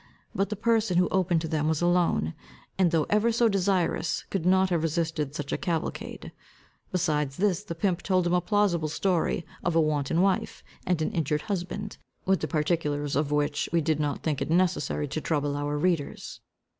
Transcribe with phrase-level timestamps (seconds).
[0.33, 2.33] But the person who opened to them was alone,
[2.75, 6.31] and though ever so desirous, could not have resisted such a cavalcade.
[6.91, 11.11] Beside this, the pimp told him a plausible story of a wanton wife, and an
[11.11, 15.55] injured husband, with the particulars of which we do not think it necessary to trouble
[15.55, 16.41] our readers.